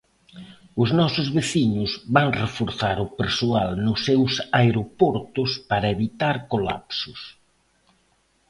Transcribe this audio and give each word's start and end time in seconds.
Os 0.81 0.89
nosos 0.99 1.27
veciños 1.37 1.91
van 2.15 2.29
reforzar 2.43 2.97
o 3.05 3.07
persoal 3.19 3.69
nos 3.85 3.99
seus 4.07 4.31
aeroportos 4.59 5.49
para 5.69 5.91
evitar 5.95 6.35
colapsos. 6.51 7.19